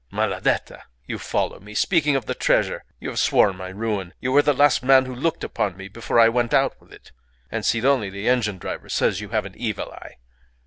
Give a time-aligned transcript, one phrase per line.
[0.11, 0.81] "Maladetta!
[1.05, 2.83] You follow me speaking of the treasure.
[2.99, 4.15] You have sworn my ruin.
[4.19, 7.11] You were the last man who looked upon me before I went out with it.
[7.51, 10.15] And Sidoni the engine driver says you have an evil eye."